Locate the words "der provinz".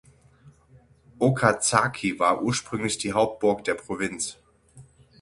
3.65-4.39